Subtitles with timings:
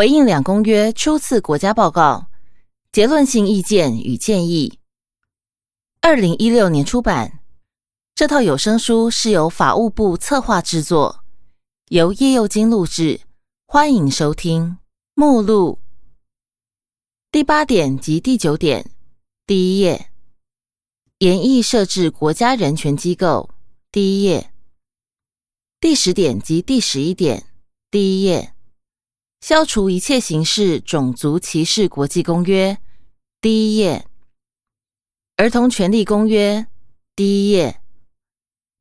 [0.00, 2.28] 回应两公约初次国家报告
[2.90, 4.78] 结论性意见与建议。
[6.00, 7.40] 二零一六年出版。
[8.14, 11.22] 这套有声书是由法务部策划制作，
[11.88, 13.20] 由叶佑金录制。
[13.66, 14.78] 欢迎收听。
[15.12, 15.78] 目录
[17.30, 18.90] 第八点及第九点，
[19.46, 20.10] 第一页。
[21.18, 23.50] 严议设置国家人权机构。
[23.92, 24.50] 第一页。
[25.78, 27.44] 第十点及第十一点，
[27.90, 28.54] 第一页。
[29.40, 32.76] 消除一切形式种族歧视国际公约。
[33.40, 34.06] 第一页。
[35.36, 36.66] 儿童权利公约。
[37.16, 37.80] 第一页。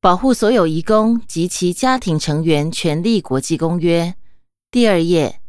[0.02, 4.14] 保护所有移工及其家庭成员权利国际公约。
[4.70, 5.40] 第二页。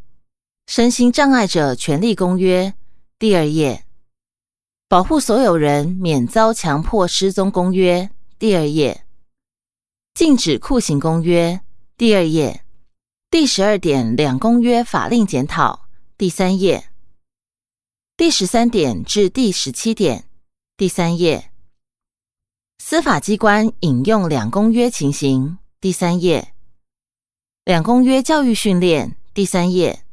[0.69, 2.73] 身心障碍者权利公约。
[3.19, 3.85] 第二页。
[4.89, 8.09] 保护所有人免遭强迫失踪公约。
[8.39, 9.05] 第二页。
[10.15, 11.61] 禁止酷刑公约。
[11.97, 12.63] 第二页。
[13.31, 15.87] 第十二点两公约法令检讨，
[16.19, 16.91] 第三页。
[18.17, 20.29] 第十三点至第十七点，
[20.77, 21.53] 第三页。
[22.83, 26.53] 司法机关引用两公约情形，第三页。
[27.65, 30.05] 两公约教育训练，第三页。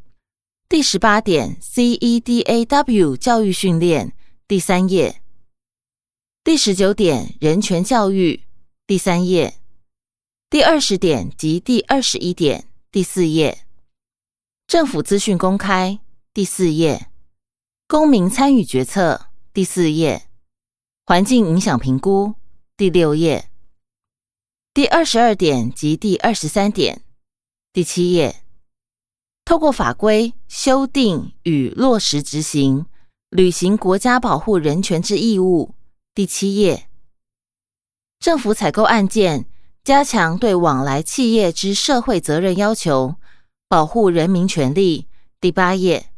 [0.69, 4.13] 第十八点 CEDAW 教育训练，
[4.47, 5.23] 第三页。
[6.43, 8.43] 第十九点人权教育，
[8.85, 9.55] 第三页。
[10.51, 12.66] 第二十点及第二十一点。
[12.89, 13.65] 第四页，
[14.65, 15.99] 政府资讯公开。
[16.33, 17.11] 第四页，
[17.85, 19.27] 公民参与决策。
[19.51, 20.29] 第四页，
[21.05, 22.35] 环境影响评估。
[22.77, 23.49] 第六页，
[24.73, 27.03] 第二十二点及第二十三点。
[27.73, 28.43] 第七页，
[29.43, 32.85] 透过法规修订与落实执行，
[33.29, 35.75] 履行国家保护人权之义务。
[36.15, 36.87] 第七页，
[38.17, 39.49] 政府采购案件。
[39.87, 43.15] 加强对往来企业之社会责任要求，
[43.69, 45.07] 保护人民权利。
[45.39, 46.09] 第八页，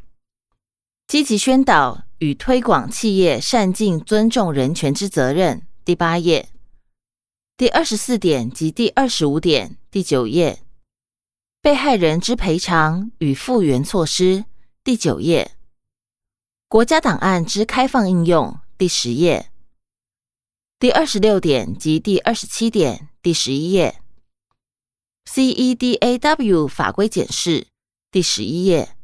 [1.05, 5.67] 积极宣导与推广企业善尽尊重人权之责任。
[5.85, 6.49] 第八页，
[7.55, 9.77] 第二十四点及第二十五点。
[9.91, 10.63] 第九页，
[11.61, 14.45] 被害人之赔偿与复原措施。
[14.83, 15.51] 第九页，
[16.67, 18.57] 国家档案之开放应用。
[18.79, 19.51] 第十页。
[20.79, 24.01] 第二十六点及第二十七点，第十一页。
[25.25, 27.67] ；CEDAW 法规检视，
[28.09, 28.95] 第十一页；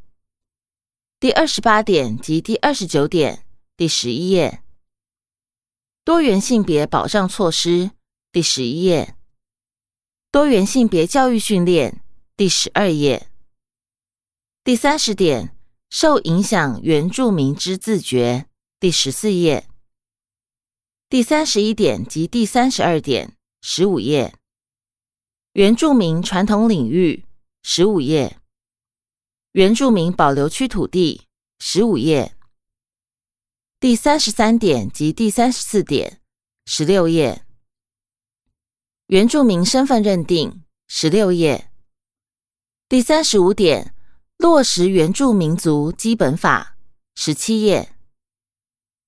[1.20, 3.44] 第二十八点及第二十九点，
[3.76, 4.62] 第十一页；
[6.02, 7.90] 多元性别保障措施，
[8.32, 9.14] 第十一页；
[10.32, 12.02] 多元性别教育训练，
[12.38, 13.26] 第十二页；
[14.64, 15.54] 第三十点
[15.90, 18.46] 受影响原住民之自觉，
[18.80, 19.68] 第十四页。
[21.08, 24.32] 第三十一点及第三十二点，十五页；
[25.52, 27.24] 原住民传统领域，
[27.62, 28.38] 十五页；
[29.52, 31.28] 原住民保留区土地，
[31.60, 32.32] 十五页；
[33.78, 36.20] 第三十三点及第三十四点，
[36.64, 37.44] 十六页；
[39.06, 41.68] 原住民身份认定，十六页；
[42.88, 43.94] 第三十五点
[44.38, 46.76] 落实原住民族基本法，
[47.14, 47.95] 十七页。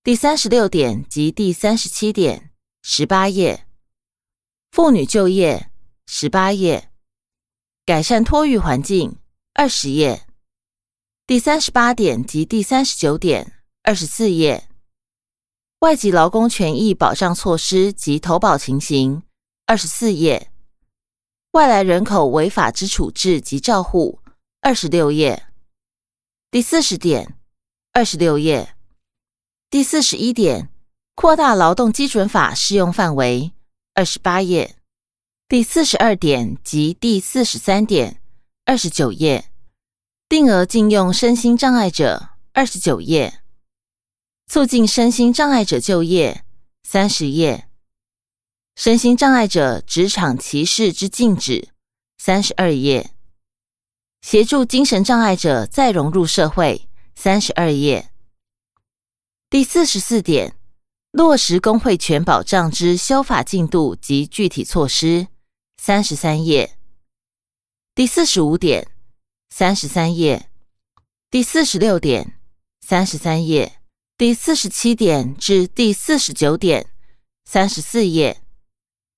[0.09, 3.67] 第三十六点及第三十七点，十八页；
[4.71, 5.71] 妇女就业，
[6.07, 6.89] 十八页；
[7.85, 9.19] 改善托育环境，
[9.53, 10.23] 二十页；
[11.27, 14.63] 第三十八点及第三十九点，二十四页；
[15.81, 19.23] 外籍劳工权益保障措施及投保情形，
[19.67, 20.49] 二十四页；
[21.51, 24.23] 外来人口违法之处置及照护，
[24.63, 25.49] 二十六页；
[26.51, 27.37] 第四十点，
[27.93, 28.78] 二十六页。
[29.71, 30.71] 第四十一点，
[31.15, 33.53] 扩大劳动基准法适用范围，
[33.93, 34.77] 二十八页；
[35.47, 38.19] 第四十二点及第四十三点，
[38.65, 39.43] 二十九页；
[40.27, 43.43] 定额禁用身心障碍者，二十九页；
[44.47, 46.47] 促进身心障碍者就业，
[46.83, 47.65] 三十页；
[48.75, 51.69] 身心障碍者职场歧视之禁止，
[52.17, 53.11] 三十二页；
[54.23, 58.11] 协助精神障碍者再融入社会，三十二页。
[59.51, 60.55] 第四十四点，
[61.11, 65.29] 落实工会权保障之修法进度及具体措施，
[65.79, 66.77] 三十三页。
[67.95, 68.93] 第四十五点，
[69.49, 70.51] 三十三页。
[71.31, 72.39] 第四十六点，
[72.83, 73.81] 三十三页。
[74.19, 76.91] 第四十七点至第四十九点，
[77.47, 78.43] 三十四页。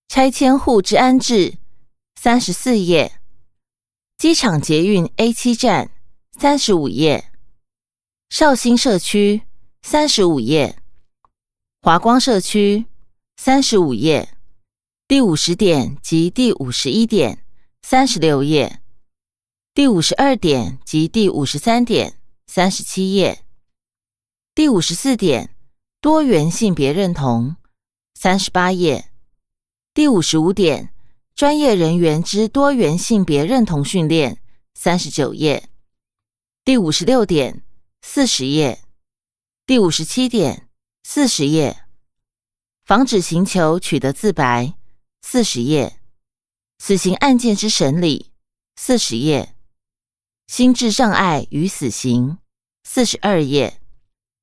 [0.06, 1.59] 拆迁户之安置，
[2.15, 3.21] 三十四页。
[4.17, 5.91] 机场捷运 A 七站，
[6.38, 7.33] 三十五页。
[8.29, 9.43] 绍兴社区。
[9.82, 10.79] 三十五页，
[11.82, 12.85] 华光社区
[13.37, 14.29] 三十五页，
[15.09, 17.44] 第五十点及第五十一点
[17.82, 18.81] 三十六页，
[19.75, 23.43] 第五十二点及第五十三点，三十七页。
[24.55, 25.56] 第五十四点，
[26.00, 27.56] 多元性别认同，
[28.15, 29.11] 三十八页。
[29.93, 30.91] 第五十五点，
[31.35, 34.41] 专业人员之多元性别认同训练，
[34.75, 35.69] 三十九页。
[36.65, 37.65] 第五十六点，
[38.03, 38.83] 四十页。
[39.71, 40.69] 第五十七点，
[41.05, 41.85] 四十页。
[42.83, 44.75] 防止刑求取得自白，
[45.23, 46.01] 四十页。
[46.81, 48.33] 死刑案件之审理，
[48.75, 49.55] 四十页。
[50.49, 52.39] 心智障碍与死刑，
[52.83, 53.81] 四十二页。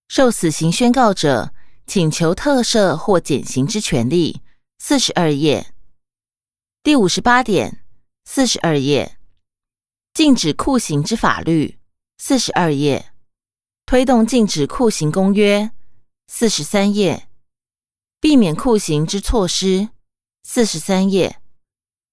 [0.07, 1.53] 受死刑宣告者
[1.85, 4.41] 请求特赦或减刑之权利，
[4.79, 5.73] 四十二页。
[6.81, 7.83] 第五十八点，
[8.23, 9.17] 四十二页。
[10.13, 11.77] 禁止酷刑之法律，
[12.17, 13.11] 四十二页。
[13.89, 15.71] 推动禁止酷刑公约，
[16.27, 17.29] 四十三页。
[18.19, 19.91] 避免酷刑之措施，
[20.43, 21.41] 四十三页。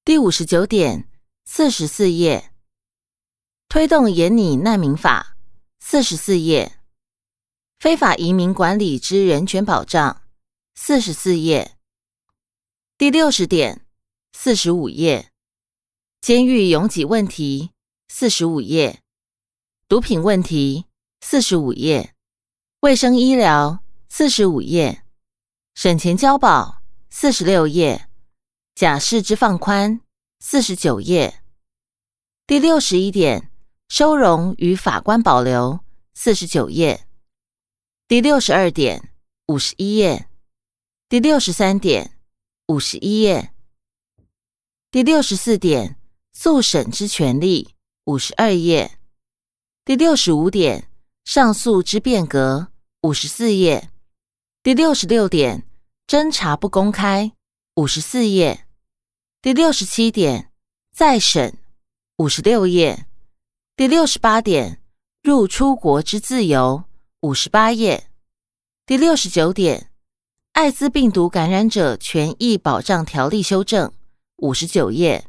[0.05, 1.11] 第五十九点，
[1.44, 2.53] 四十四页。
[3.69, 5.37] 推动严拟难民法，
[5.81, 6.79] 四十四页；
[7.81, 10.23] 非法移民管理之人权保障，
[10.77, 11.77] 四十四页。
[12.97, 13.85] 第六十点，
[14.32, 15.31] 四十五页；
[16.20, 17.73] 监狱拥挤问题，
[18.06, 19.00] 四十五页；
[19.88, 20.85] 毒品问题，
[21.26, 22.11] 四十五页；
[22.81, 25.05] 卫生医疗，四十五页；
[25.75, 28.09] 审前交保，四十六页；
[28.75, 30.03] 假释之放宽，
[30.38, 31.43] 四十九页。
[32.47, 33.50] 第六十一点。
[33.88, 35.81] 收容与法官保留，
[36.15, 37.06] 四十九页，
[38.06, 39.15] 第六十二点，
[39.47, 40.29] 五十一页，
[41.09, 42.19] 第六十三点，
[42.67, 43.55] 五十一页，
[44.91, 45.99] 第六十四点，
[46.32, 47.75] 诉审之权利，
[48.05, 48.99] 五十二页，
[49.85, 50.91] 第六十五点，
[51.25, 52.69] 上诉之变革，
[53.00, 53.88] 五十四页，
[54.62, 55.65] 第六十六点，
[56.06, 57.32] 侦查不公开，
[57.76, 58.67] 五十四页，
[59.41, 60.53] 第六十七点，
[60.94, 61.56] 再审，
[62.19, 63.06] 五十六页。
[63.75, 64.82] 第六十八点，
[65.23, 66.85] 入出国之自由，
[67.23, 68.11] 五十八页。
[68.85, 69.91] 第六十九点，
[70.53, 73.91] 艾滋病毒感染者权益保障条例修正，
[74.37, 75.27] 五十九页。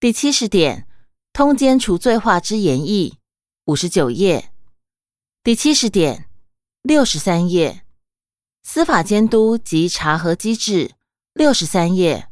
[0.00, 0.88] 第七十点，
[1.32, 3.16] 通奸除罪化之研议，
[3.66, 4.50] 五十九页。
[5.42, 6.28] 第七十点，
[6.82, 7.80] 六十三页。
[8.62, 10.92] 司法监督及查核机制，
[11.32, 12.28] 六十三页。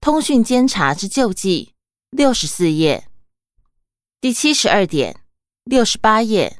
[0.00, 1.74] 通讯监察之救济，
[2.10, 3.06] 六十四页。
[4.20, 5.20] 第七十二点，
[5.62, 6.58] 六十八页，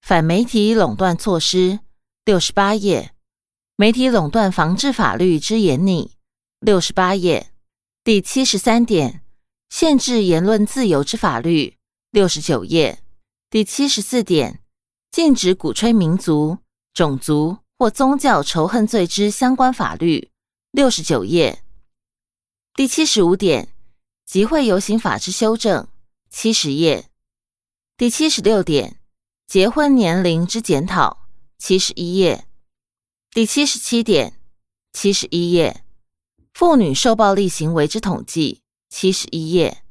[0.00, 1.78] 反媒体垄断措施，
[2.24, 3.14] 六十八页，
[3.76, 6.10] 媒体垄断防治法律之严拟，
[6.58, 7.52] 六十八页。
[8.02, 9.22] 第七十三点，
[9.70, 11.76] 限制言论自由之法律，
[12.10, 12.98] 六十九页。
[13.48, 14.58] 第七十四点，
[15.10, 16.58] 禁止鼓吹民族、
[16.92, 20.30] 种族或宗教仇恨罪之相关法律，
[20.70, 21.62] 六十九页。
[22.74, 23.68] 第七十五点，
[24.26, 25.88] 集会游行法之修正。
[26.30, 27.08] 七十页，
[27.96, 29.00] 第七十六点，
[29.46, 31.26] 结婚年龄之检讨，
[31.58, 32.46] 七十一页。
[33.30, 34.38] 第七十七点，
[34.92, 35.84] 七十一页，
[36.52, 38.60] 妇女受暴力行为之统计，
[38.90, 39.82] 七十一页。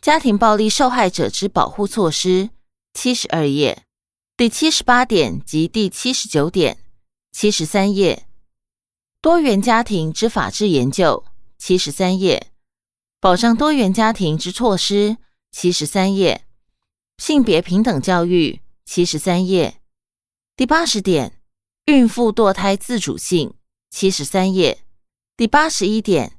[0.00, 2.50] 家庭暴力受害者之保护措施，
[2.94, 3.85] 七十二页。
[4.38, 6.76] 第七十八点及第七十九点，
[7.32, 8.26] 七十三页。
[9.22, 11.24] 多元家庭之法制研究，
[11.56, 12.48] 七十三页。
[13.18, 15.16] 保障多元家庭之措施。
[15.52, 16.44] 七十三页，
[17.16, 18.60] 性别平等教育。
[18.84, 19.80] 七十三页，
[20.54, 21.40] 第八十点，
[21.86, 23.54] 孕妇堕胎自主性。
[23.88, 24.80] 七十三页，
[25.34, 26.38] 第八十一点，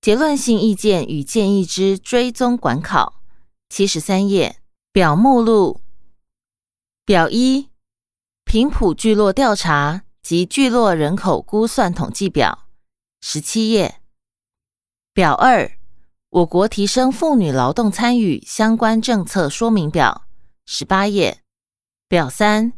[0.00, 3.22] 结论性意见与建议之追踪管考。
[3.68, 4.56] 七十三页，
[4.90, 5.80] 表目录。
[7.06, 7.70] 表一，
[8.44, 12.66] 平埔聚落调查及聚落人口估算统计表。
[13.20, 14.00] 十七页，
[15.14, 15.70] 表二。
[16.30, 20.26] 我国提升妇女劳动参与相关政策说明表，
[20.64, 21.42] 十八页
[22.08, 22.72] 表三，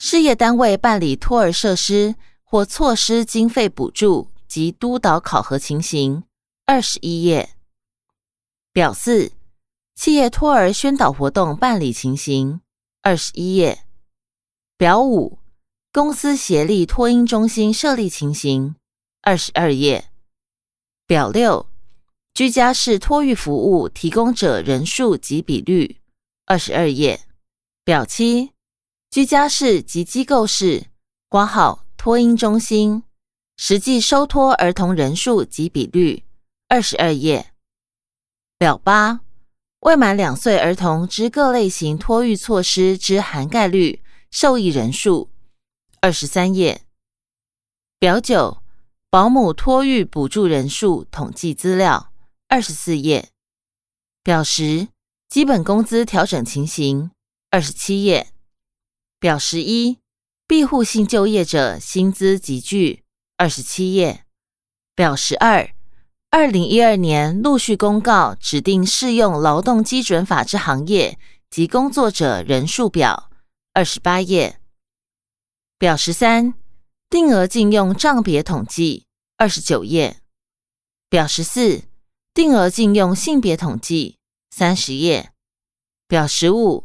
[0.00, 6.24] 事业单位办理托儿设施或措施经费补助及督导考核情形，
[6.66, 7.50] 二十一页
[8.72, 9.30] 表四，
[9.94, 12.60] 企业托儿宣导活动办理情形，
[13.02, 13.84] 二十一页
[14.76, 15.38] 表五，
[15.90, 18.76] 公司协力托婴中心设立情形，
[19.22, 20.10] 二十二页
[21.06, 21.66] 表六。
[22.34, 25.96] 居家式托育服务提供者人数及比率，
[26.44, 27.22] 二十二页
[27.84, 28.52] 表七。
[29.10, 30.86] 居家式及机构式
[31.28, 33.02] 挂号托婴中心
[33.56, 36.22] 实际收托儿童人数及比率，
[36.68, 37.52] 二十二页
[38.58, 39.20] 表八。
[39.80, 45.30] 未满两岁儿童之各类型托育措施之涵盖率、受益人数，
[46.00, 46.82] 二十三页
[47.98, 48.62] 表九。
[49.12, 52.12] 保姆托育补助人数统计资料。
[52.46, 53.30] 二十四页
[54.22, 54.86] 表十，
[55.28, 57.10] 基本工资调整情形，
[57.50, 58.28] 二十七页。
[59.18, 59.98] 表十一，
[60.46, 63.02] 庇护性就业者薪资集聚，
[63.36, 64.24] 二十七页。
[64.94, 65.74] 表十二，
[66.32, 71.18] 二零一二年陆续公告指定适用劳动基准法之行业
[71.50, 73.30] 及工作者人数表，
[73.72, 74.60] 二十八页。
[75.76, 76.54] 表十三，
[77.10, 79.06] 定额禁用账别统计，
[79.38, 80.18] 二十九页。
[81.08, 81.82] 表十四，
[82.32, 84.16] 定额禁用性别统计，
[84.50, 85.32] 三十页。
[86.06, 86.84] 表十五，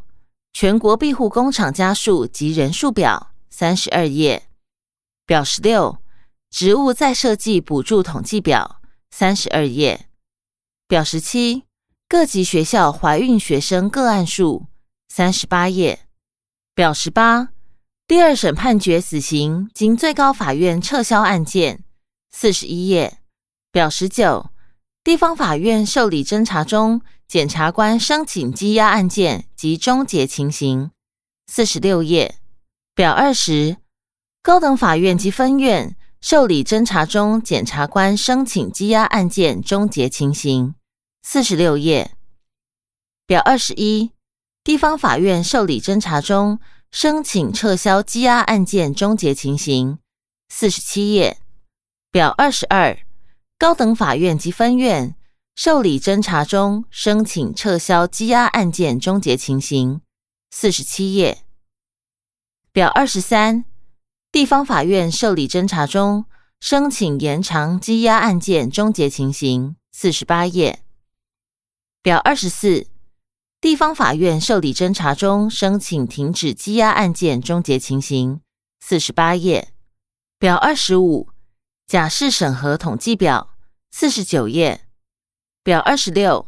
[0.53, 4.47] 全国庇护工厂家数及人数表，三十二页。
[5.27, 5.99] 表十六，
[6.49, 8.81] 职务再设计补助统计表，
[9.11, 10.07] 三十二页。
[10.87, 11.63] 表十七，
[12.07, 14.67] 各级学校怀孕学生个案数，
[15.07, 16.07] 三十八页。
[16.73, 17.49] 表十八。
[18.07, 21.83] 第二审判决死刑，经最高法院撤销案件，
[22.29, 23.17] 四十一页
[23.71, 24.51] 表十九。
[25.03, 30.91] 地方法院受理侦查中，检察官申请羁押案件及终结情形，
[31.47, 32.35] 四十六页
[32.93, 33.77] 表二十。
[34.43, 35.95] 高等法院及分院
[36.27, 40.73] 受理侦查中，检察官申请羁押案件终结情形，
[41.21, 42.17] 四十六页
[43.27, 44.09] 表二十一。
[44.63, 46.59] 地方法院受理侦查中。
[46.89, 49.99] 申请撤销羁押案件终结情形，
[50.49, 51.37] 四十七页
[52.09, 52.97] 表二十二。
[53.59, 55.15] 高等法院及分院
[55.55, 60.01] 受理侦查中申请撤销羁押案件终结情形，
[60.49, 61.43] 四十七页
[62.71, 63.65] 表二十三。
[64.35, 66.25] 地方法院受理侦查中
[66.59, 70.83] 申请延长羁押案件终结情形，四十八页。
[72.03, 72.87] 表二十四。
[73.61, 78.41] 地方法院受理侦查中申请停止羁押案件终结情形，
[78.81, 79.69] 四十八页。
[80.37, 81.29] 表二十五
[81.87, 83.55] 假释审核统计表，
[83.89, 84.81] 四十九页。
[85.63, 86.45] 表二十六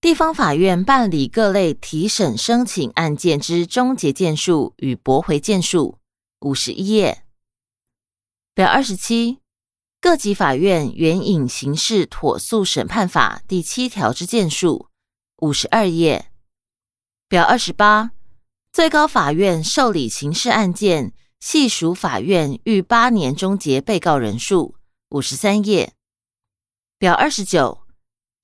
[0.00, 5.98] 地方法院办理各类提审申请案件之终结件数与驳回件数，
[6.42, 7.23] 五十一页。
[8.54, 9.40] 表二十七
[10.00, 14.90] 各级法院援引刑事妥诉审判法第七条之件数，
[15.38, 16.30] 五十二页。
[17.28, 18.12] 表二十八，
[18.72, 24.76] 最高法院受理刑事案件，系属法院逾八年终结被告人数，
[25.08, 25.92] 五十三页。
[26.96, 27.80] 表二十九，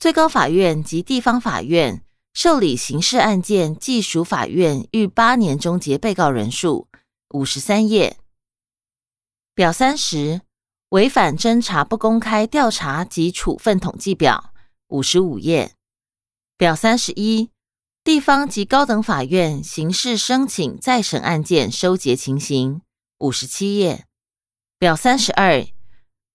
[0.00, 6.88] 最高法院及地方法院受理刑事案件，系属法院逾八年终结被告人数，
[7.32, 8.16] 五十三页。
[9.60, 10.40] 表三十，
[10.88, 14.54] 违反侦查不公开调查及处分统计表，
[14.88, 15.72] 五十五页。
[16.56, 17.50] 表三十一。
[18.02, 22.80] 地方及高等法院刑事申请再审案件收结情形，
[23.18, 24.06] 五十七页
[24.78, 25.66] 表三十二。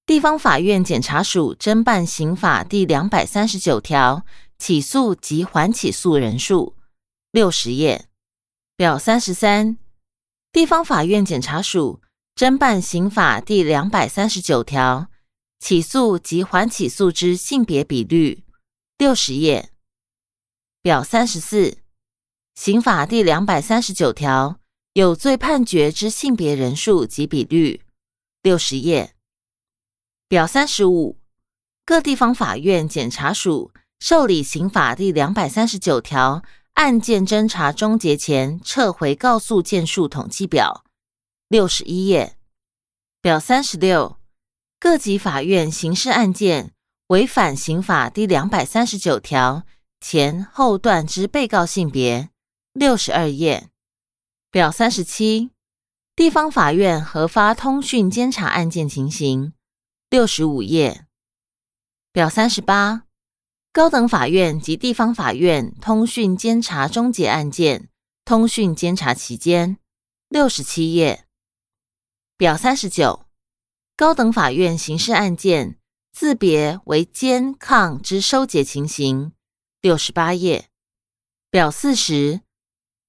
[0.06, 4.24] 地方法院检察署侦办刑法第两百三十九条
[4.60, 6.76] 起诉及缓起诉人数，
[7.32, 8.06] 六十页
[8.78, 9.80] 表三十三。
[10.52, 12.02] 地方法院检察署
[12.36, 15.08] 侦办刑法第两百三十九条
[15.58, 18.44] 起诉及缓起诉之性别比率，
[18.98, 19.70] 六十页。
[20.82, 21.78] 表三十四，
[22.54, 24.60] 刑法第两百三十九条
[24.92, 27.82] 有罪判决之性别人数及比率，
[28.42, 29.16] 六十页。
[30.28, 31.18] 表三十五，
[31.86, 40.85] 各地方法院检察署受理刑法第两百三十九条案件侦查终结前撤回告诉件数统计表，
[41.48, 42.38] 六十一页。
[43.22, 44.18] 表三十六，
[44.80, 46.74] 各级法院刑事案件
[47.08, 49.66] 违反刑法第两百三十九条。
[50.00, 52.30] 前后段之被告性别，
[52.74, 53.70] 六十二页
[54.52, 55.50] 表三十七，
[56.16, 59.54] 地方法院核发通讯监察案件情形，
[60.12, 61.08] 六十五页
[62.12, 63.06] 表三十八，
[63.74, 67.90] 高等法院及地方法院通讯监察终结案件
[68.24, 69.78] 通讯监察期间，
[70.30, 71.25] 六十七页
[72.38, 73.28] 表三十九，
[73.96, 75.80] 高等法院刑事案件
[76.12, 79.32] 自别为监抗之收结情形。
[79.80, 80.68] 六十八页
[81.50, 82.42] 表四十，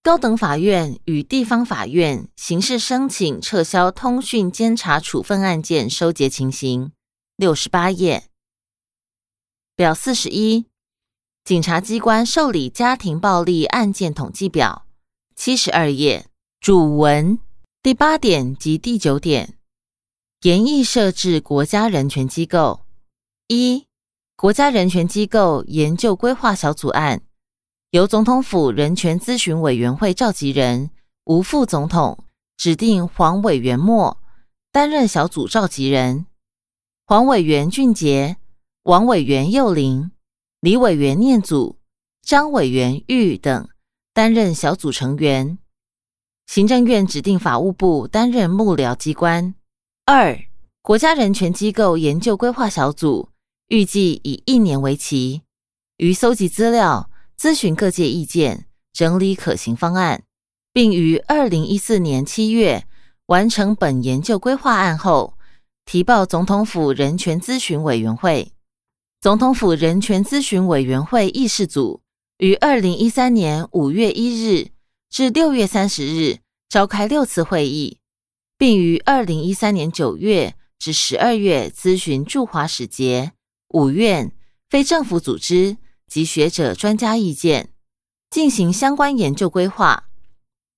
[0.00, 6.92] 高等法院与地方法院刑事申请撤销通讯监察处分案件收结情形。
[7.34, 8.28] 六十八页
[9.74, 10.66] 表四十一，
[11.42, 14.86] 警察机关受理家庭暴力案件统计表。
[15.34, 16.28] 七十二页
[16.60, 17.40] 主文
[17.86, 19.54] 第八点及第九点，
[20.42, 22.80] 严议设置国家人权机构
[23.46, 23.86] 一。
[24.34, 27.22] 国家人权机构研究规划小组案，
[27.90, 30.90] 由总统府人权咨询委员会召集人
[31.26, 32.24] 吴副总统
[32.56, 34.18] 指定黄委员莫
[34.72, 36.26] 担任小组召集人，
[37.06, 38.36] 黄委员俊杰、
[38.82, 40.10] 王委员幼林、
[40.58, 41.78] 李委员念祖、
[42.20, 43.68] 张委员玉等
[44.12, 45.60] 担任小组成员。
[46.46, 49.54] 行政院指定法务部担任幕僚机关。
[50.04, 50.38] 二、
[50.80, 53.28] 国家人权机构研究规划小组
[53.68, 55.42] 预计以一年为期，
[55.96, 60.22] 于搜集资料、咨询各界意见、整理可行方案，
[60.72, 62.86] 并于二零一四年七月
[63.26, 65.34] 完成本研究规划案后，
[65.84, 68.52] 提报总统府人权咨询委员会。
[69.20, 72.02] 总统府人权咨询委员会议事组
[72.38, 74.68] 于二零一三年五月一日
[75.16, 78.00] 至六月三十日召开六次会议，
[78.58, 83.32] 并于二零一三年九月至十二月咨询驻华使节、
[83.70, 84.30] 五院、
[84.68, 87.70] 非政府组织及学者专家意见，
[88.28, 90.04] 进行相关研究规划。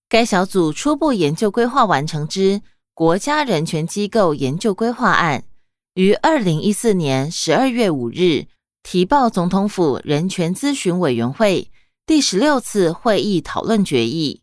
[0.08, 2.62] 该小组初步研究规划完成之
[2.94, 5.42] 国家人权机构研究规划案。
[5.94, 8.46] 于二零一四年十二月五日
[8.84, 11.72] 提报总统府人权咨询委员会
[12.08, 14.40] 第十六次会议讨论决议，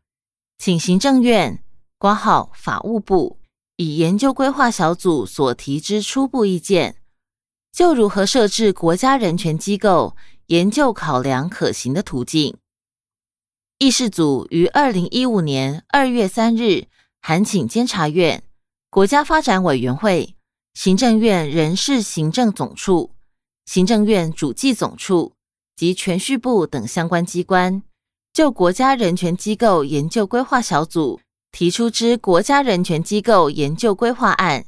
[0.59, 1.63] 请行政院
[1.97, 3.39] 挂号法务部
[3.77, 6.97] 以研究规划小组所提之初步意见，
[7.71, 12.55] 就如何设置国家人权机构研究考量可行的途径。
[13.79, 16.85] 议事组于二零一五年二月三日
[17.19, 18.43] 函请监察院、
[18.91, 20.35] 国家发展委员会。
[20.75, 23.15] 行政院人事行政总处、
[23.65, 25.34] 行政院主计总处
[25.75, 27.83] 及全序部等相关机关，
[28.33, 31.19] 就国家人权机构研究规划小组
[31.51, 34.65] 提出之国家人权机构研究规划案，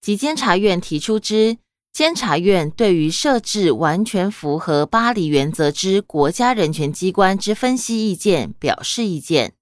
[0.00, 1.58] 及监察院提出之
[1.92, 9.54] 监察院对于设置完全符合巴黎原则之国家人权机关之分析意见表示意见，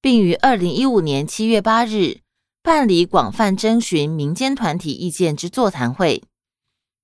[0.00, 2.18] 并于二零一五年七月八日。
[2.62, 6.24] 办理广泛征询民间团体意见之座谈会，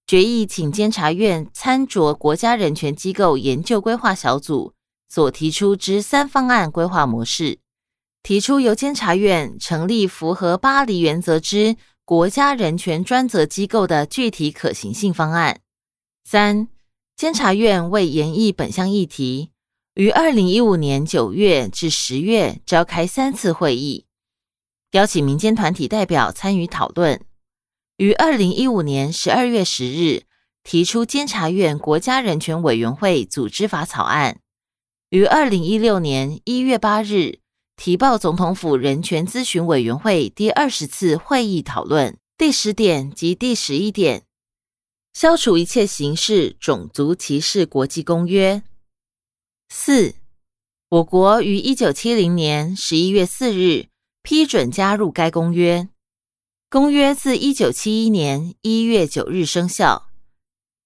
[0.06, 4.74] 决议请监察院参酌国家人权机构研究规划小组
[5.08, 7.60] 所提出之三方案规划模式，
[8.22, 15.60] 提出由监察院成立符合巴黎原则之国家人权专责机构的具体可行性方案。
[16.24, 16.68] 三、
[17.16, 19.50] 监察院为研议本项议题，
[19.94, 24.06] 于二零一五年九月至十月召开三次会议。
[24.92, 27.24] 邀请民间团体代表参与讨论，
[27.96, 30.24] 于二零一五年十二月十日
[30.64, 34.40] 提出监察院国家人权委员会组织法草案，
[35.10, 37.40] 于二零一六年一月八日
[37.76, 42.18] 提报总统府人权咨询委员会第二十次会议讨论。
[42.38, 44.24] 第十点及第十一点，
[45.12, 48.62] 消除一切形式种族歧视国际公约。
[49.68, 50.14] 四，
[50.88, 53.92] 我国于一九七零年十一月四日。
[54.24, 55.88] 批准加入该公约。
[56.72, 60.08] 公约自一九七一年一月九日生效。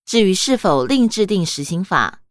[0.05, 2.23] 至于是否另制定实行法，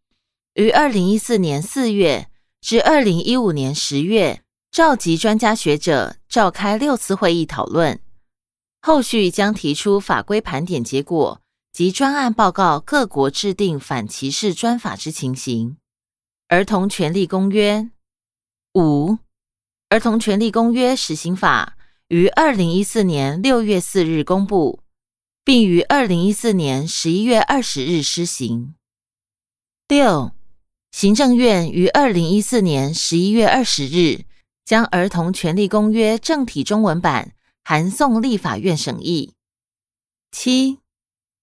[0.55, 4.41] 于二零一四年四月至二零一五年十月
[4.71, 7.97] 召集专家学者召开六次会议讨论，
[8.81, 11.41] 后续将提出法规盘点结果
[11.71, 15.77] 及专案报告各国制定反歧视专法之情形。
[16.49, 17.89] 儿童权利公约
[18.73, 19.11] 五。
[19.87, 21.74] 《儿童权利公约实行法》
[22.09, 24.79] 于二零一四年六月四日公布，
[25.43, 28.75] 并于二零一四年十一月二十日施行。
[29.87, 30.31] 六，
[30.91, 34.25] 行政院于二零一四年十一月二十日
[34.63, 39.33] 将《儿童权利公约》正体中文版函送立法院审议。
[40.31, 40.77] 七，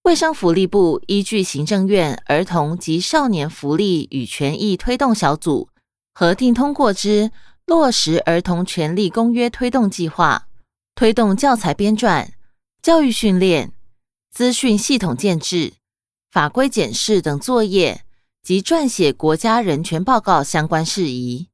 [0.03, 5.67] 卫生福利部依据行政院儿童及少年福利与权益推动小组
[6.13, 7.31] 核定通过之。
[7.65, 10.49] 落实儿童权利公约推动计划，
[10.95, 12.29] 推动教材编撰、
[12.81, 13.73] 教育训练、
[14.29, 15.73] 资讯系统建制、
[16.29, 18.05] 法规检视等作业
[18.41, 21.49] 及撰写国家人权报告相关事宜，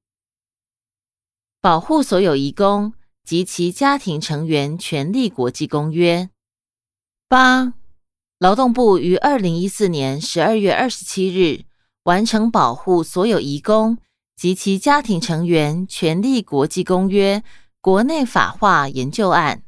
[1.62, 6.30] 保护所有移工及其家庭成员权利国际公约。
[7.28, 7.74] 八，
[8.40, 11.66] 劳动部于二零一四年十二月二十七日
[12.04, 13.98] 完成保护所有移工。
[14.40, 17.44] 及其家庭成员权利国际公约
[17.82, 19.64] 国内法化研究案，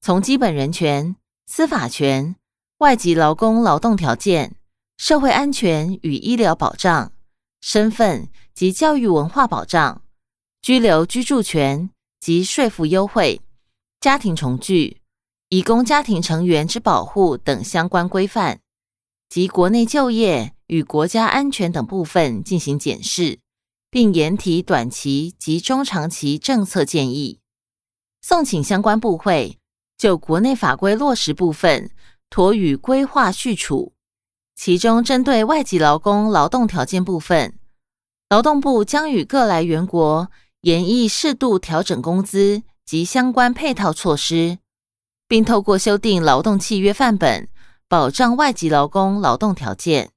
[0.00, 1.14] 从基本人权、
[1.46, 2.34] 司法权、
[2.78, 4.56] 外籍劳工劳动条件、
[4.96, 7.12] 社会安全与医疗保障、
[7.60, 10.02] 身份及教育文化保障、
[10.60, 13.40] 居留居住权及税负优惠、
[14.00, 15.00] 家庭重聚、
[15.50, 18.58] 以供家庭成员之保护等相关规范，
[19.28, 23.38] 及国内就业与国家安全等部分进行检视。
[23.90, 27.40] 并研提短期及中长期政策建议，
[28.22, 29.58] 送请相关部会
[29.98, 31.90] 就国内法规落实部分
[32.30, 33.92] 妥予规划续处。
[34.54, 37.58] 其中，针对外籍劳工劳动条件部分，
[38.28, 44.58] 劳动部将与各来源国研议适度调整工资及相关配套措施，
[45.26, 47.48] 并透过修订劳动契约范本，
[47.88, 50.10] 保障外籍劳工劳动条件。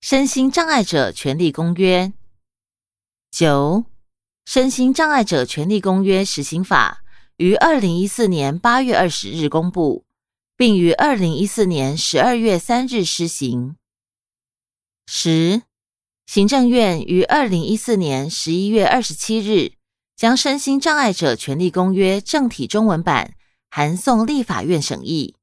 [0.00, 2.12] 身心障碍者权利公约
[3.32, 3.84] 九，
[4.44, 7.02] 身心障碍者权利公约实行法
[7.36, 10.04] 于二零一四年八月二十日公布，
[10.56, 13.76] 并于二零一四年十二月三日施行。
[15.06, 15.62] 十，
[16.26, 19.72] 行政院于二零一四年十一月二十七日
[20.14, 23.34] 将身心障碍者权利公约正体中文版
[23.68, 25.34] 函送立法院审议。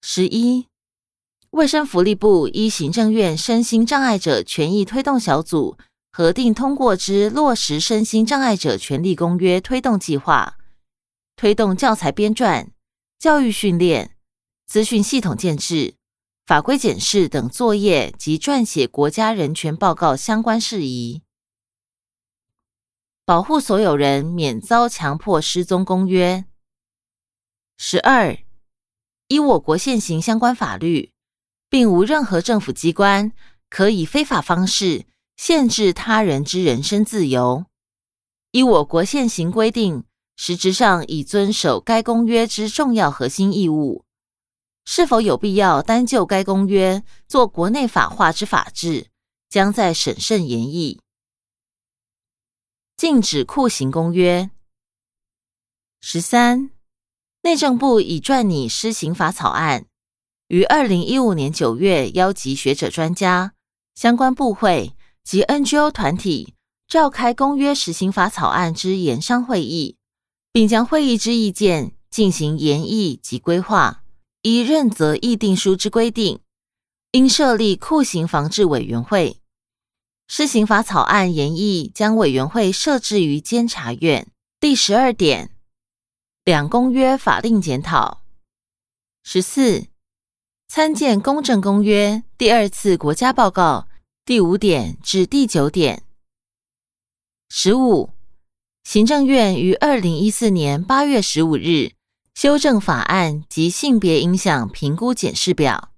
[0.00, 0.68] 十一。
[1.56, 5.78] 卫生福利部依行政院身心障碍者权益推动小组
[6.12, 10.58] 核定通过之落实身心障碍者权利公约推动计划，
[11.34, 12.68] 推动教材编撰、
[13.18, 14.16] 教育训练、
[14.66, 15.94] 资讯系统建制、
[16.44, 21.22] 法规检视等作业及撰写国家人权报告相关事宜，
[23.24, 26.44] 保护所有人免遭强迫失踪公约。
[27.78, 28.36] 十二，
[29.28, 31.15] 依我国现行相关法律。
[31.68, 33.32] 并无任何政府机关
[33.68, 37.66] 可以非法方式限制他人之人身自由。
[38.52, 40.04] 依我国现行规定，
[40.36, 44.04] 实质上已遵守该公约之重要核心义务。
[44.84, 49.08] 是否有必要单就该公约做国内法化之法制，
[49.48, 51.00] 将在审慎研议。
[52.96, 54.48] 禁止酷刑公约
[56.00, 56.70] 十三，
[57.42, 59.86] 内政部已撰拟施行法草案。
[60.48, 63.54] 于二零一五年九月，邀集学者、专家、
[63.96, 66.54] 相关部会及 NGO 团体，
[66.86, 69.96] 召开公约实行法草案之研商会议，
[70.52, 74.04] 并将会议之意见进行研议及规划。
[74.42, 76.38] 依任责议定书之规定，
[77.10, 79.40] 应设立酷刑防治委员会。
[80.28, 84.28] 施行法草案研议将委员会设置于监察院。
[84.60, 85.50] 第十二点，
[86.44, 88.22] 两公约法令检讨。
[89.24, 89.88] 十四。
[90.68, 93.86] 参见《公正公约》第二次国家报告
[94.24, 96.02] 第五点至第九点。
[97.48, 98.10] 十五，
[98.82, 101.92] 行政院于二零一四年八月十五日
[102.34, 105.92] 修正法案及性别影响评估检视表，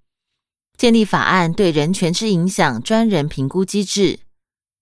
[0.76, 4.20] 建立法案对人权之影响专人评估机制。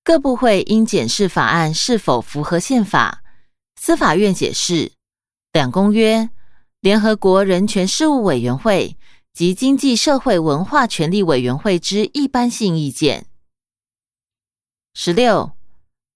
[0.02, 3.22] 各部会应检视法案是否符合宪法。
[3.80, 4.92] 司法院解释
[5.52, 6.28] 两公约，
[6.80, 8.96] 联合国人权事务委员会。
[9.36, 13.26] 及经济社会文化权利委员会之一般性意见。
[14.94, 15.52] 十六，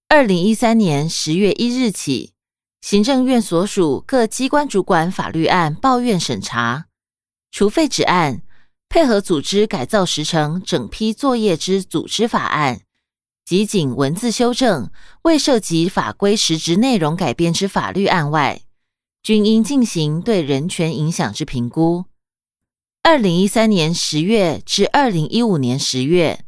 [0.08, 2.32] 二零一三年十月一日起，
[2.80, 6.86] 行政院所属各机关主管法律案报院审查，
[7.50, 8.40] 除废止案、
[8.88, 12.80] 配合组织改造时程整批作业之组织法案
[13.44, 14.90] 及仅文字修正、
[15.24, 18.62] 未涉及法规实质内容改变之法律案外，
[19.22, 22.06] 均应进行对人权影响之评估。
[23.02, 26.44] 二零一三年十月至二零一五年十月，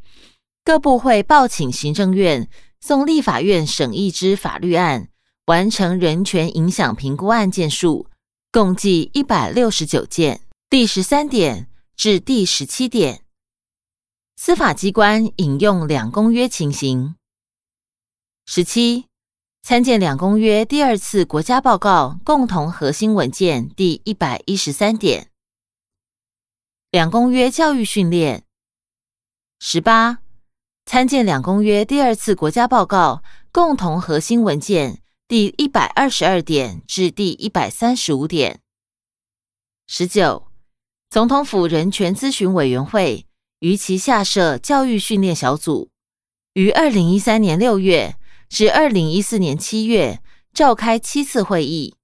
[0.63, 2.49] 各部会报请行政院
[2.81, 5.09] 送立法院审议之法律案，
[5.47, 8.07] 完成人权影响评估案件数
[8.53, 10.43] 共计一百六十九件。
[10.69, 13.23] 第十三点至第十七点，
[14.37, 17.17] 司法机关引用两公约情形。
[18.45, 19.07] 十七，
[19.63, 25.32] 参见两公约第二次国家报告共同核心文件第一百一十三点。
[26.93, 28.45] 两公约教育训练。
[29.59, 30.19] 十八，
[30.85, 38.61] 参见两公约第二次国家报告共同核心文件第一百二十二点至第一百三十五点。
[39.87, 40.49] 十九，
[41.09, 43.27] 总统府人权咨询委员会
[43.61, 45.89] 于其下设教育训练小组，
[46.53, 48.17] 于二零一三年六月
[48.51, 51.97] 至二零一四年七月召开七次会议，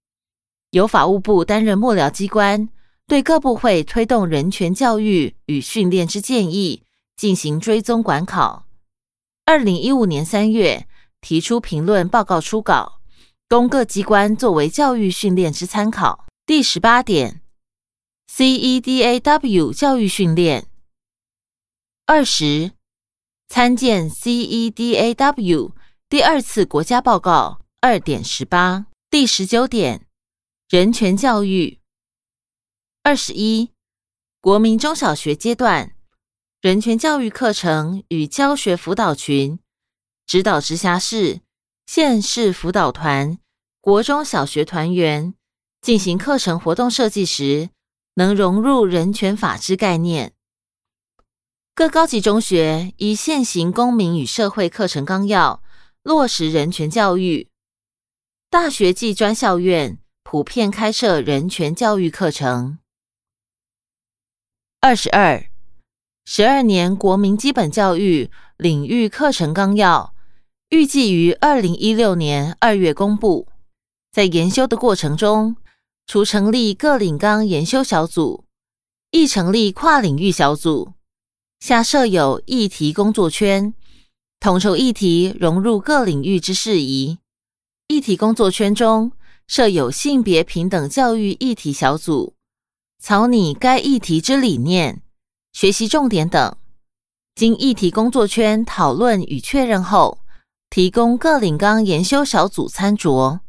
[0.70, 2.70] 由法务部担任幕僚机关。
[3.08, 6.82] 对各部会推动人权教育与训练之建议
[7.16, 8.66] 进行追踪管考。
[9.46, 10.86] 二零一五年三月
[11.22, 13.00] 提出评论报告初稿，
[13.48, 16.26] 供各机关作为教育训练之参考。
[16.44, 17.40] 第十八点
[18.30, 20.66] ，CEDAW 教育训练。
[22.04, 22.72] 二十，
[23.48, 25.72] 参见 CEDAW
[26.10, 28.84] 第二次国家报告二点十八。
[29.08, 30.04] 第十九点，
[30.68, 31.77] 人权教育。
[33.08, 33.70] 二十一，
[34.38, 35.92] 国民中小学阶段
[36.60, 39.60] 人权教育课程与教学辅导群
[40.26, 41.40] 指导直辖市、
[41.86, 43.38] 县市辅导团、
[43.80, 45.32] 国中小学团员
[45.80, 47.70] 进行课程活动设计时，
[48.16, 50.34] 能融入人权法之概念。
[51.74, 55.62] 各高级中学依现行公民与社会课程纲要
[56.02, 57.48] 落实人权教育，
[58.50, 62.78] 大学暨专校院普遍开设人权教育课程。
[64.80, 65.44] 二十二，
[66.24, 70.14] 十二年国民基本教育领域课程纲要
[70.68, 73.48] 预计于二零一六年二月公布。
[74.12, 75.56] 在研修的过程中，
[76.06, 78.44] 除成立各领纲研修小组，
[79.10, 80.92] 亦成立跨领域小组。
[81.58, 83.74] 下设有议题工作圈，
[84.38, 87.18] 统筹议题融入各领域之事宜。
[87.88, 89.10] 议题工作圈中
[89.48, 92.34] 设有性别平等教育议题小组，
[93.00, 95.02] 草拟该议题之理念、
[95.52, 96.56] 学习重点等。
[97.34, 100.18] 经议题工作圈讨论与确认后，
[100.68, 103.40] 提供各领纲研修小组参酌。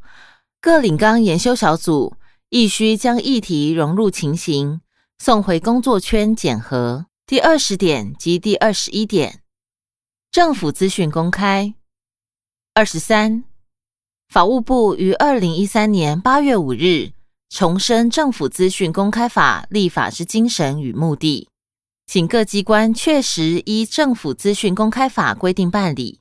[0.62, 2.16] 各领纲研修小组
[2.50, 4.82] 亦需将议题融入情形，
[5.18, 7.08] 送回工作圈检核。
[7.26, 9.42] 第二十点及第二十一点，
[10.32, 11.74] 政府资讯公开。
[12.76, 13.44] 二十三，
[14.28, 17.12] 法务部于二零一三年八月五日
[17.50, 21.50] 重申《政府资讯公开法》立法之精神与目的，
[22.06, 26.20] 请各机关确实依《政府资讯公开法》规定办理，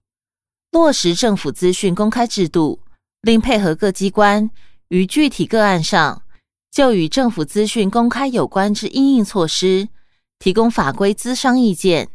[0.73, 2.81] 落实政府资讯公开制度，
[3.21, 4.51] 另配合各机关
[4.89, 6.23] 于具体个案上，
[6.71, 9.91] 就与政府资讯公开有关之应应措施。
[10.39, 12.09] 提供法规咨商意见，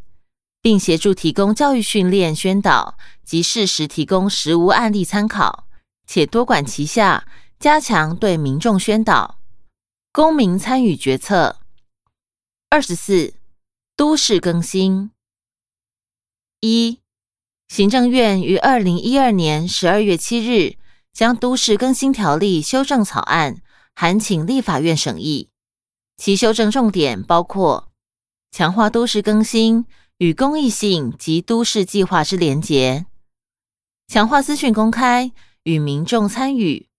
[0.59, 5.67] 并协助提供教育训练宣导及适时提供实务案例参考，
[6.07, 7.27] 且多管齐下，
[7.63, 9.39] 加强对民众宣导，
[10.11, 11.61] 公民参与决策。
[12.69, 13.35] 二十四，
[13.95, 15.11] 都市更新。
[16.59, 16.99] 一，
[17.69, 20.75] 行政院于二零一二年十二月七日
[21.13, 23.61] 将都市更新条例修正草案
[23.95, 25.47] 函请立法院审议，
[26.17, 27.89] 其修正重点包括。
[28.51, 29.85] 强化都市更新
[30.17, 33.05] 与公益性及都市计划之连结，
[34.09, 35.31] 强化资讯公开
[35.63, 36.89] 与民众参与，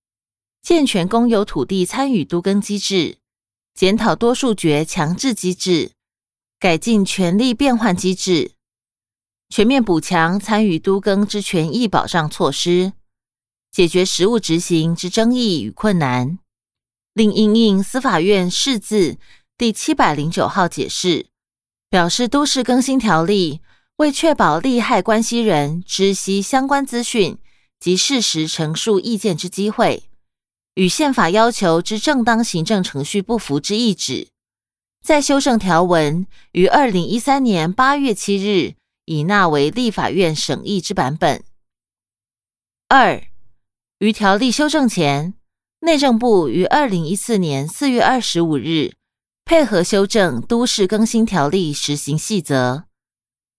[0.65, 3.19] 健全公有土地参与都更机制，
[3.75, 5.93] 检讨多数决强制机制，
[6.59, 8.53] 改进权力变换机制，
[9.51, 12.95] 全面补强参与都更之权益保障措施，
[13.71, 16.39] 解决实务执行之争议与困难，
[17.13, 19.19] 另应应司法院释字
[19.59, 21.27] 第七百零九号解释。
[21.91, 23.61] 表示，都市更新条例
[23.97, 27.37] 为确保利害关系人知悉相关资讯
[27.79, 30.05] 及事实陈述意见之机会，
[30.75, 34.29] 与宪法要求之正当行政程序不符之意旨，
[35.03, 41.43] 在修正条文于二零一三年八月七日已纳为立法院审议之版本。
[42.89, 43.23] 二，
[43.99, 45.35] 于条例修正前，
[45.81, 48.93] 内政部于二零一四年四月二十五日。
[49.47, 52.87] 配合修正《都市更新条例实行细则》，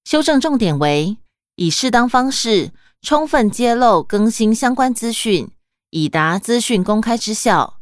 [0.09, 1.17] 修正重点为
[1.57, 2.71] 以适当方式
[3.03, 5.47] 充分揭露更新相关资讯，
[5.95, 7.79] 以达资讯公开之效。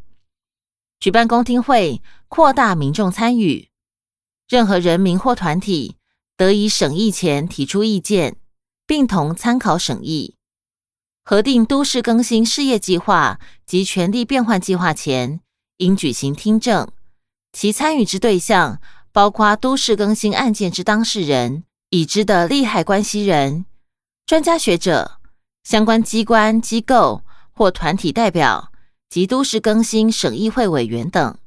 [0.99, 3.69] 举办公听会，扩大民众参与，
[4.47, 5.95] 任何人民或团体
[6.37, 8.35] 得以审议前提出意见，
[8.85, 10.35] 并同参考审议。
[11.23, 15.39] 核定都市更新事业计划及权力变换计划前，
[15.77, 16.87] 应举行听证。
[17.51, 18.79] 其参与之对象
[19.11, 23.65] 包括都市更新案件之当事人、已知的利害关系人、
[24.27, 25.19] 专家学者、
[25.63, 27.23] 相关机关机构
[27.53, 28.71] 或团体代表
[29.09, 31.37] 及都市更新审议会委员等，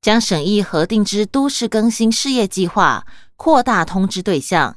[0.00, 4.76] 将审议核定之都市更新事业计划扩大通知对象。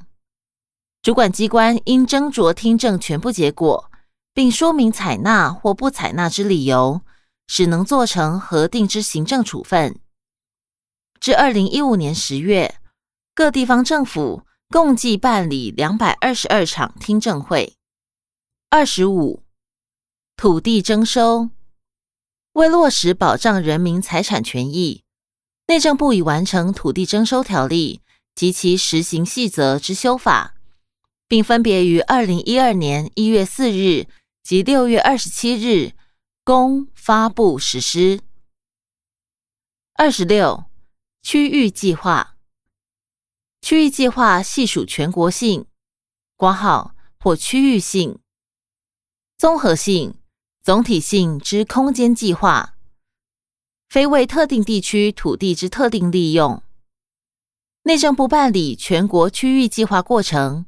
[1.02, 3.92] 主管机关应斟酌听证全部结果，
[4.34, 7.02] 并说明采纳或不采纳之理由，
[7.48, 10.00] 使能做成核定之行政处分。
[11.20, 12.76] 至二零一五年十月，
[13.36, 17.76] 各地方政府共计办理两百二十二场听证会。
[18.70, 19.44] 二十五，
[20.42, 21.52] 土地征收
[22.54, 25.04] 为落实保障人民财产权益，
[25.68, 28.02] 内政部已完成土地征收条例
[28.34, 30.56] 及其实行细则之修法，
[31.28, 34.08] 并分别于二零一二年一月四日
[34.42, 35.92] 及六月二十七日
[36.44, 38.22] 公发布实施。
[39.94, 40.64] 二十六。
[41.22, 42.36] 区域计划，
[43.62, 45.68] 区域计划系属全国性、
[46.36, 48.18] 挂号或区域性、
[49.38, 50.16] 综合性、
[50.63, 52.76] 总体性之空间计划，
[53.89, 56.62] 非为特定地区土地之特定利用。
[57.84, 60.67] 内政部办理全国区域计划过程，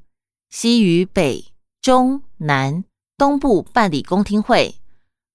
[0.50, 2.84] 西于北、中、南、
[3.18, 4.78] 东部办理公听会，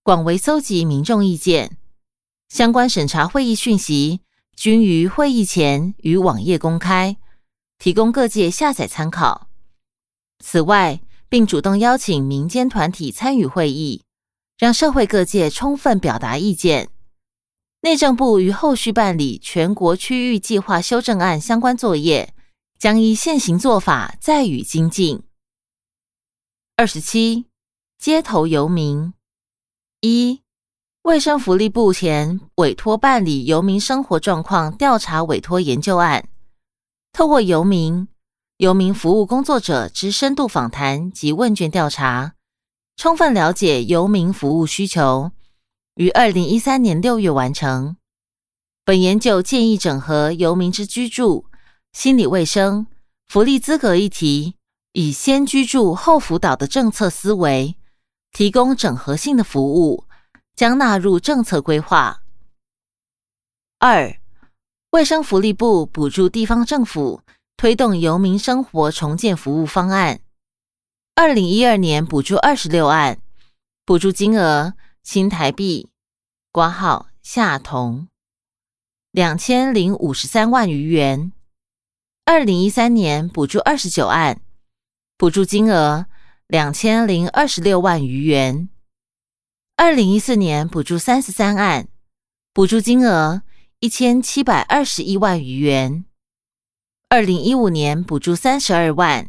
[0.03, 1.77] 广为搜集民众意见，
[2.49, 4.23] 相关审查会议讯息。
[4.57, 7.17] 均于会议前于网页公开，
[7.79, 9.49] 提供各界下载参考。
[10.41, 14.03] 此外，并主动邀请民间团体参与会议，
[14.59, 16.91] 让社会各界充分表达意见。
[17.81, 22.35] 内政部于后续办理全国区域计划修正案相关作业，
[22.79, 25.23] 将依现行做法再予精进。
[26.77, 27.47] 二十七，
[27.99, 29.15] 街头游民
[30.01, 30.43] 一。
[31.03, 36.29] 卫生福利部前委托办理游民生活状况调查委托研究案，
[37.13, 38.09] 透过游民、
[38.59, 42.35] 游民服务工作者之深度访谈及问卷调查，
[42.99, 45.31] 充分了解游民服务需求，
[45.95, 47.97] 于二零一三年六月完成。
[48.85, 51.47] 本研究建议整合游民之居住、
[51.93, 52.89] 心理卫生、
[53.29, 54.57] 福利资格议题，
[54.95, 57.77] 以先居住后辅导的政策思维，
[58.33, 60.05] 提供整合性的服务。
[60.57, 62.25] 将纳入政策规划。
[63.79, 64.13] 二、
[64.91, 67.23] 卫生福利部补助地方政府
[67.57, 70.19] 推动游民生活重建服务方案。
[71.21, 73.19] 二零一二年补助二十六案，
[73.85, 75.89] 补助金额新台币
[76.53, 78.07] 挂号下同
[79.11, 81.33] 两千零五十三万余元。
[82.25, 84.41] 二零一三年补助二十九案，
[85.17, 86.07] 补助金额
[86.47, 88.69] 两千零二十六万余元。
[89.75, 91.89] 二零一四年补助三十三案，
[92.55, 93.43] 补助金额
[93.81, 96.05] 一千七百二十一万余元。
[97.09, 99.29] 二零一五年补助三十二万，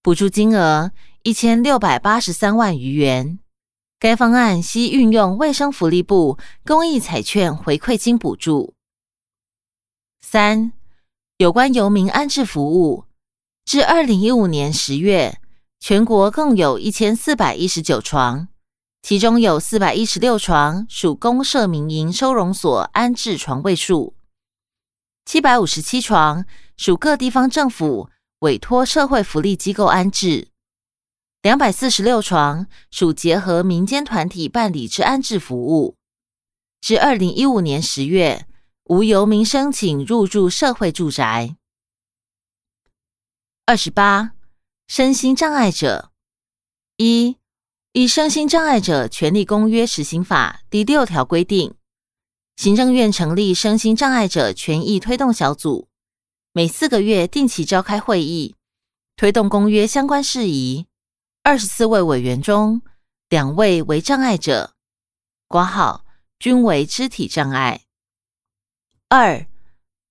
[0.00, 3.38] 补助金额一千六百八十三万余元。
[3.98, 8.72] 该方案系运用卫生福利部公益彩券回馈金补助。
[10.22, 10.72] 三、
[11.36, 13.04] 有关游民安置服务，
[13.66, 15.38] 至二零一五年十月，
[15.78, 18.48] 全国共有一千四百一十九床。
[19.02, 24.14] 其中有四百一十六床属公社民营收容所安置床位数，
[25.26, 26.46] 七百五十七床
[26.78, 30.48] 属各地方政府委托社会福利机构安置，
[31.42, 35.96] 两百四十六床属结合民间团体办理之安置服务。
[36.82, 38.46] 至二零一五年十月，
[38.84, 41.56] 无游民申请入住社会住宅。
[43.64, 44.32] 二十八，
[44.86, 46.10] 身心障碍者
[46.98, 47.36] 一。
[47.92, 51.74] 以《身心障碍者权利公约实行法》第六条规定，
[52.56, 55.88] 行政院成立身心障碍者权益推动小组，
[56.52, 58.54] 每四个月定期召开会议，
[59.16, 60.86] 推动公约相关事宜。
[61.42, 62.82] 二十四位委员中，
[63.30, 64.74] 两位为障碍者，
[65.48, 66.04] 挂号
[66.38, 67.86] 均为肢体障碍。
[69.08, 69.46] 二、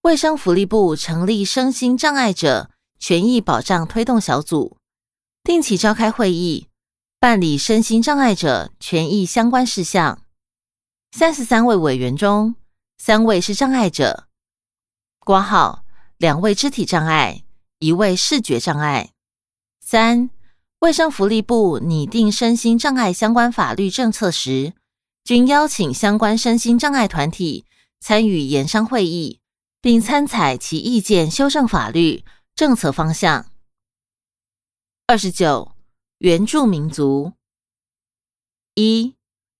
[0.01, 4.77] 卫生福利部成立身心障碍者权益保障推动小组，
[5.43, 6.67] 定期召开会议。
[7.19, 10.23] 办理身心障碍者权益相关事项，
[11.11, 12.55] 三十三位委员中，
[12.97, 14.27] 三位是障碍者，
[15.19, 15.83] 挂号
[16.17, 17.43] 两位肢体障碍，
[17.77, 19.11] 一位视觉障碍。
[19.81, 20.29] 三、
[20.79, 24.73] 卫生福利部拟定身心障碍相关法律政策时，
[25.23, 27.65] 均邀请相关身心障碍团体
[27.99, 29.39] 参与研商会议，
[29.81, 32.23] 并参采其意见，修正法律
[32.55, 33.45] 政策方向。
[35.07, 35.73] 二十九。
[36.19, 37.31] 原住民族
[38.75, 39.15] 一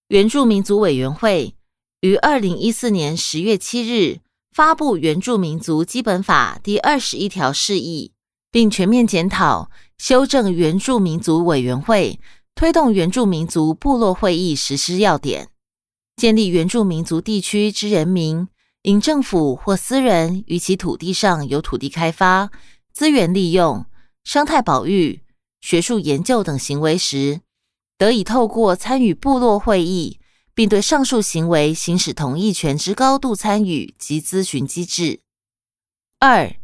[0.10, 1.56] 原住民族委员会
[2.02, 4.20] 于二零一四年十月七日
[4.52, 8.12] 发布《原住民族基本法》第二十一条释义，
[8.52, 12.20] 并全面检讨修正原住民族委员会
[12.56, 15.50] 推动原住民族部落会议实施要点，
[16.16, 18.48] 建立原住民族地区之人民
[18.82, 22.50] 因政府或私人于其土地上有土地开发、
[22.94, 23.86] 资源利用、
[24.24, 25.22] 生态保育。
[25.62, 27.42] 学术研究等行为时，
[27.98, 30.18] 得以透过参与部落会议，
[30.54, 35.20] 并对上述行为行使同意权之高度参与及咨询机制。
[36.18, 36.56] 二、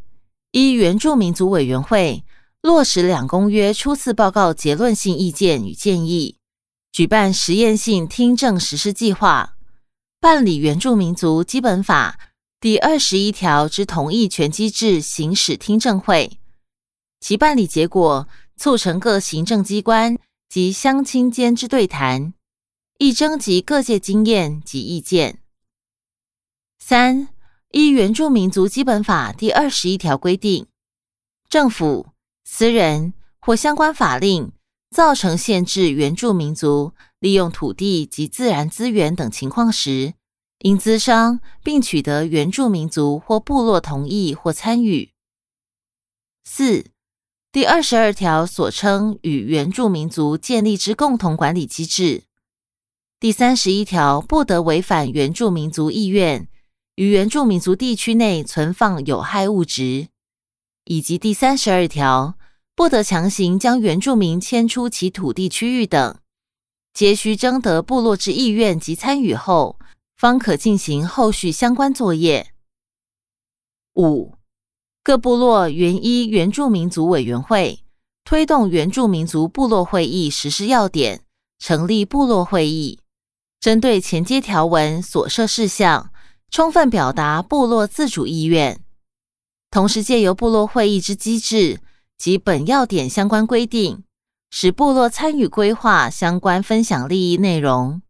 [0.52, 2.24] 依原住民族委员会
[2.66, 6.38] 落实两公约初次报告结论性意见与建议，
[6.92, 9.56] 举办实验性听证实施计划，
[10.20, 12.20] 办理原住民族基本法
[12.60, 16.40] 第二十一条之同意权机制行使听证会，
[17.20, 18.28] 其办理结果。
[18.58, 22.34] 促成各行政机关及乡亲间之对谈，
[23.00, 25.40] 亦征集各界经验及意见。
[26.80, 27.28] 三、
[27.72, 30.68] 依原住民族基本法第二十一条规定，
[31.50, 32.08] 政府、
[32.48, 34.54] 私人或相关法令
[34.90, 40.14] 造成限制原住民族利用土地及自然资源等情况时，
[40.60, 45.12] 应资商并取得原住民族或部落同意或参与。
[46.46, 46.86] 四。
[47.52, 52.24] 第二十二条所称与原住民族建立之共同管理机制。
[53.18, 56.50] 第三十一条不得违反原住民族意愿，
[56.96, 60.10] 于原住民族地区内存放有害物质。
[60.86, 62.36] 以及第三十二条，
[62.76, 66.18] 不得强行将原住民迁出其土地区域等，
[66.94, 69.80] 皆需征得部落之意愿及参与后，
[70.16, 72.52] 方可进行后续相关作业。
[73.96, 74.36] 五、
[75.04, 77.80] 各部落原依原住民族委员会
[78.24, 81.22] 推动原住民族部落会议实施要点，
[81.58, 83.00] 成立部落会议，
[83.60, 86.12] 针对前阶条文所涉事项，
[86.52, 88.85] 充分表达部落自主意愿。
[89.76, 91.82] 同时，借由部落会议之机制
[92.18, 94.06] 及本要点相关规定，
[94.50, 98.02] 使部落参与规划相关分享利益内容。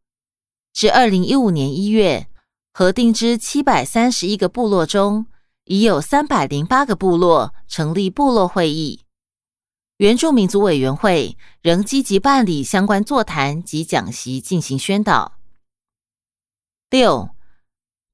[0.71, 2.27] 至二零一五年一月，
[2.71, 5.25] 核定之七百三十一个部落中，
[5.63, 9.01] 已有三百零八个部落成立部落会议。
[9.97, 15.39] 原住民族委员会仍积极办理相关座谈及讲习，进行宣导。
[16.91, 17.31] 六，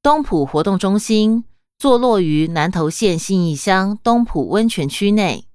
[0.02, 1.44] 东浦活动中心。
[1.82, 5.48] 坐落于南投县信义乡东埔温泉区内，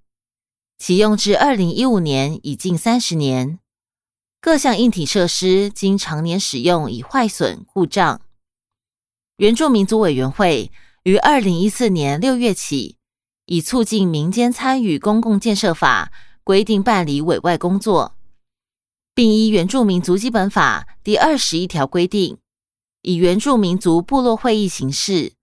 [0.77, 3.61] 启用至二零一五年，已近三十年。
[4.41, 8.21] 各项硬体设施经常年使用已坏损故障。
[9.37, 10.73] 原住民族委员会
[11.05, 12.97] 于二零一四年六月起，
[13.45, 16.11] 以促进民间参与公共建设法
[16.43, 18.17] 规定办理委外工作，
[19.15, 22.39] 并依原住民族基本法第二十一条规定，
[23.03, 25.35] 以原住民族部落会议形式。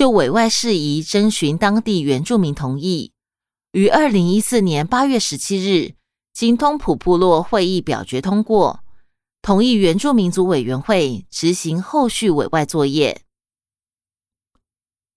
[0.00, 3.12] 就委外事宜征询当地原住民同意，
[3.72, 5.94] 于二零一四年八月十七日，
[6.32, 8.82] 经通普部落会议表决通过，
[9.42, 13.20] 同意原住民族委员会执行后续委外作业。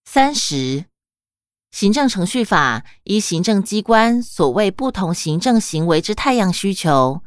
[0.03, 0.83] 三十，
[1.71, 7.21] 行政程序法依行政机关所谓不同行政行为之太阳需求，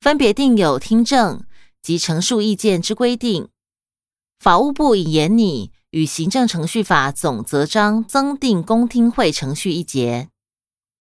[0.00, 1.44] 分别定有听证
[1.80, 3.48] 及陈述意见之规定。
[4.40, 5.70] 法务部已研拟。
[5.96, 10.28] 与行政程序法总则章增订公听会程序一节。